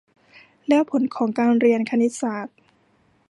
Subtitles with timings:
[0.67, 2.57] แล้วผลของการเรียนคณิตศาสตร์